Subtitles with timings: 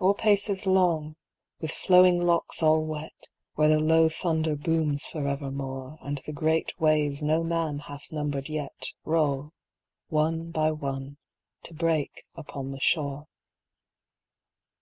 [0.00, 1.14] Or paces long,
[1.60, 3.28] with flowing locks all wet.
[3.54, 5.98] Where the low thunder booms forevermore.
[6.00, 8.88] And the great waves no man hath numbered yet.
[9.04, 9.52] Roll,
[10.08, 11.18] one by one,
[11.62, 13.28] to break upon the shore.